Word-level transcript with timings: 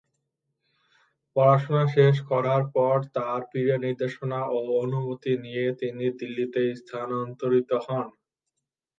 পড়াশোনা 1.35 1.83
শেষ 1.95 2.15
করার 2.29 2.63
পর 2.75 2.95
তার 3.15 3.39
পীরের 3.51 3.79
নির্দেশনা 3.85 4.39
ও 4.49 4.79
অনুমতি 4.81 5.33
নিয়ে 5.43 5.65
তিনি 5.81 6.05
দিল্লিতে 6.19 6.61
স্থানান্তরিত 6.79 7.69
হন। 7.85 8.07